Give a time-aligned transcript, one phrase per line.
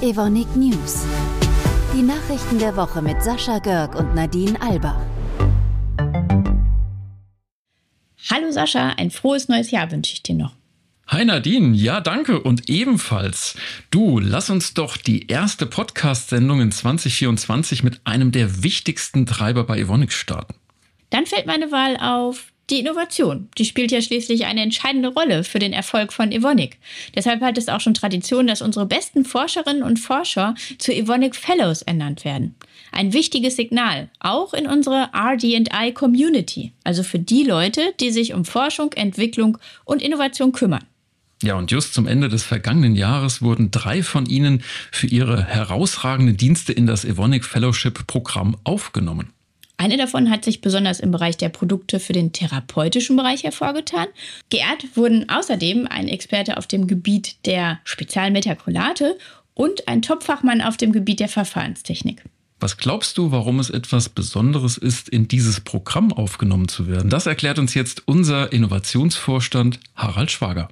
[0.00, 1.04] Evonik News.
[1.94, 5.04] Die Nachrichten der Woche mit Sascha Görg und Nadine Alba.
[8.30, 10.54] Hallo Sascha, ein frohes neues Jahr wünsche ich dir noch.
[11.08, 13.56] Hi Nadine, ja danke und ebenfalls.
[13.90, 19.78] Du, lass uns doch die erste Podcast-Sendung in 2024 mit einem der wichtigsten Treiber bei
[19.78, 20.54] Evonik starten.
[21.10, 23.48] Dann fällt meine Wahl auf die Innovation.
[23.58, 26.78] Die spielt ja schließlich eine entscheidende Rolle für den Erfolg von Evonik.
[27.14, 31.82] Deshalb hat es auch schon Tradition, dass unsere besten Forscherinnen und Forscher zu Evonik Fellows
[31.82, 32.56] ernannt werden.
[32.92, 38.44] Ein wichtiges Signal, auch in unsere RD&I Community, also für die Leute, die sich um
[38.44, 40.84] Forschung, Entwicklung und Innovation kümmern.
[41.42, 46.38] Ja, und just zum Ende des vergangenen Jahres wurden drei von ihnen für ihre herausragenden
[46.38, 49.32] Dienste in das Evonik Fellowship Programm aufgenommen.
[49.78, 54.06] Eine davon hat sich besonders im Bereich der Produkte für den therapeutischen Bereich hervorgetan.
[54.48, 59.18] Geehrt wurden außerdem ein Experte auf dem Gebiet der Spezialmetakulate
[59.54, 62.22] und ein Topfachmann auf dem Gebiet der Verfahrenstechnik.
[62.58, 67.10] Was glaubst du, warum es etwas Besonderes ist, in dieses Programm aufgenommen zu werden?
[67.10, 70.68] Das erklärt uns jetzt unser Innovationsvorstand Harald Schwager.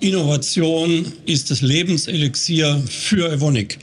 [0.00, 3.78] Innovation ist das Lebenselixier für Evonik.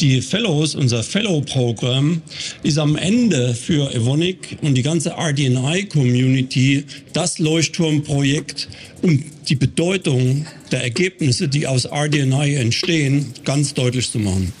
[0.00, 2.22] Die Fellows, unser Fellow-Programm,
[2.62, 8.70] ist am Ende für Evonik und die ganze RDNI-Community das Leuchtturmprojekt,
[9.02, 14.54] um die Bedeutung der Ergebnisse, die aus RDNI entstehen, ganz deutlich zu machen.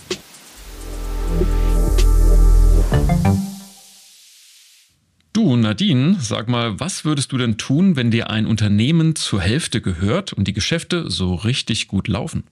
[5.32, 9.80] Du, Nadine, sag mal, was würdest du denn tun, wenn dir ein Unternehmen zur Hälfte
[9.80, 12.44] gehört und die Geschäfte so richtig gut laufen?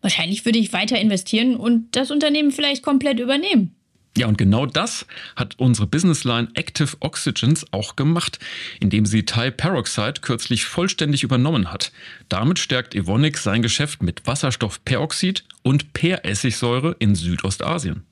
[0.00, 3.74] Wahrscheinlich würde ich weiter investieren und das Unternehmen vielleicht komplett übernehmen.
[4.16, 8.38] Ja, und genau das hat unsere Businessline Active Oxygens auch gemacht,
[8.78, 11.90] indem sie Thai Peroxide kürzlich vollständig übernommen hat.
[12.28, 18.04] Damit stärkt Evonik sein Geschäft mit Wasserstoffperoxid und Peressigsäure in Südostasien.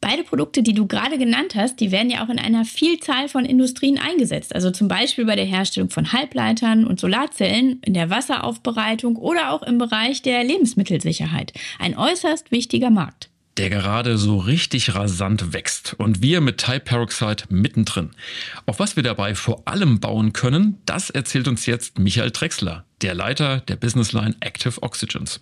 [0.00, 3.44] Beide Produkte, die du gerade genannt hast, die werden ja auch in einer Vielzahl von
[3.44, 4.54] Industrien eingesetzt.
[4.54, 9.62] Also zum Beispiel bei der Herstellung von Halbleitern und Solarzellen, in der Wasseraufbereitung oder auch
[9.62, 11.52] im Bereich der Lebensmittelsicherheit.
[11.78, 17.44] Ein äußerst wichtiger Markt der gerade so richtig rasant wächst und wir mit Thai Peroxide
[17.48, 18.10] mittendrin.
[18.66, 23.14] Auf was wir dabei vor allem bauen können, das erzählt uns jetzt Michael Drexler, der
[23.14, 25.40] Leiter der Businessline Active Oxygens.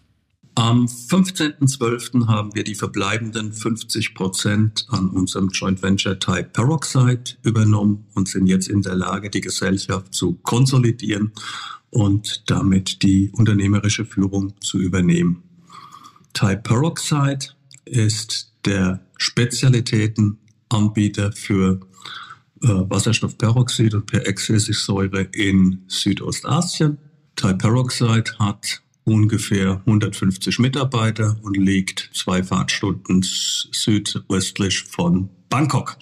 [0.56, 2.28] Am 15.12.
[2.28, 8.46] haben wir die verbleibenden 50 Prozent an unserem Joint Venture Type Peroxide übernommen und sind
[8.46, 11.32] jetzt in der Lage, die Gesellschaft zu konsolidieren
[11.90, 15.42] und damit die unternehmerische Führung zu übernehmen.
[16.34, 17.46] Type Peroxide
[17.84, 21.80] ist der Spezialitätenanbieter für
[22.62, 26.98] äh, Wasserstoffperoxid und Peroxidsäure in Südostasien.
[27.34, 35.96] Type Peroxide hat ungefähr 150 Mitarbeiter und liegt zwei Fahrtstunden südöstlich von Bangkok.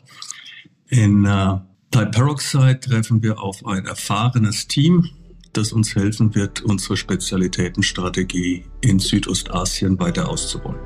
[0.88, 1.58] In äh,
[1.90, 5.08] Thai Peroxide treffen wir auf ein erfahrenes Team,
[5.52, 10.78] das uns helfen wird, unsere Spezialitätenstrategie in Südostasien weiter auszubauen.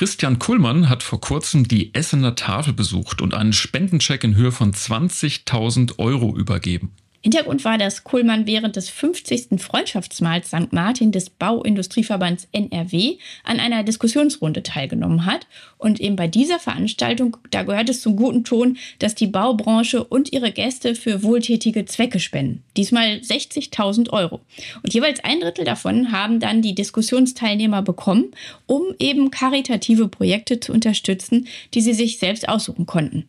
[0.00, 4.72] Christian Kuhlmann hat vor kurzem die Essener Tafel besucht und einen Spendencheck in Höhe von
[4.72, 6.92] 20.000 Euro übergeben.
[7.22, 9.60] Hintergrund war, dass Kuhlmann während des 50.
[9.60, 10.72] Freundschaftsmahls St.
[10.72, 15.46] Martin des Bauindustrieverbands NRW an einer Diskussionsrunde teilgenommen hat.
[15.76, 20.32] Und eben bei dieser Veranstaltung, da gehört es zum guten Ton, dass die Baubranche und
[20.32, 22.62] ihre Gäste für wohltätige Zwecke spenden.
[22.78, 24.40] Diesmal 60.000 Euro.
[24.82, 28.30] Und jeweils ein Drittel davon haben dann die Diskussionsteilnehmer bekommen,
[28.66, 33.28] um eben karitative Projekte zu unterstützen, die sie sich selbst aussuchen konnten.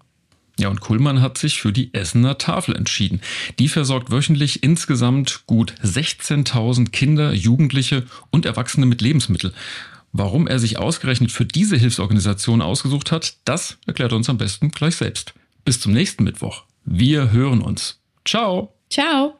[0.61, 3.19] Ja, und Kuhlmann hat sich für die Essener Tafel entschieden.
[3.57, 9.53] Die versorgt wöchentlich insgesamt gut 16.000 Kinder, Jugendliche und Erwachsene mit Lebensmitteln.
[10.11, 14.69] Warum er sich ausgerechnet für diese Hilfsorganisation ausgesucht hat, das erklärt er uns am besten
[14.69, 15.33] gleich selbst.
[15.65, 16.65] Bis zum nächsten Mittwoch.
[16.85, 17.99] Wir hören uns.
[18.23, 18.71] Ciao.
[18.91, 19.33] Ciao.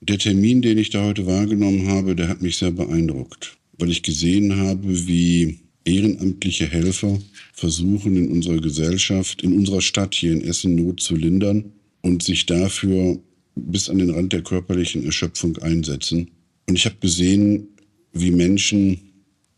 [0.00, 4.02] Der Termin, den ich da heute wahrgenommen habe, der hat mich sehr beeindruckt, weil ich
[4.02, 7.18] gesehen habe, wie ehrenamtliche Helfer
[7.52, 11.72] versuchen in unserer Gesellschaft, in unserer Stadt hier in Essen Not zu lindern
[12.02, 13.18] und sich dafür
[13.54, 16.30] bis an den Rand der körperlichen Erschöpfung einsetzen.
[16.68, 17.68] Und ich habe gesehen,
[18.12, 18.98] wie Menschen,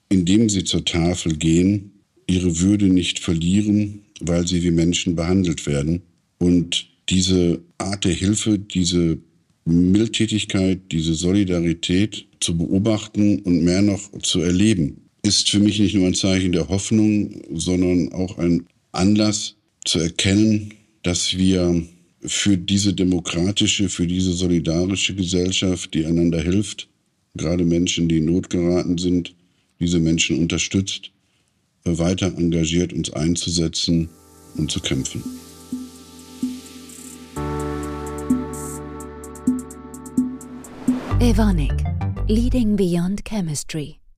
[0.08, 1.92] indem sie zur Tafel gehen,
[2.26, 6.02] ihre Würde nicht verlieren, weil sie wie Menschen behandelt werden.
[6.38, 9.18] Und diese Art der Hilfe, diese
[9.64, 16.06] Mildtätigkeit, diese Solidarität zu beobachten und mehr noch zu erleben, ist für mich nicht nur
[16.06, 19.54] ein Zeichen der Hoffnung, sondern auch ein Anlass
[19.84, 21.82] zu erkennen, dass wir
[22.22, 26.88] für diese demokratische, für diese solidarische Gesellschaft, die einander hilft,
[27.34, 29.34] gerade Menschen, die in Not geraten sind,
[29.78, 31.10] diese Menschen unterstützt,
[31.84, 34.08] weiter engagiert uns einzusetzen
[34.56, 35.22] und zu kämpfen.
[41.20, 41.84] Evonik,
[42.28, 43.98] Leading Beyond Chemistry.